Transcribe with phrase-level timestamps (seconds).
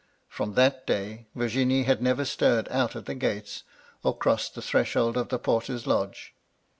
[0.27, 3.61] From that day, Virginie had never stirred out of the gates,
[4.01, 6.33] or crossed the threshold of the porter's lodge.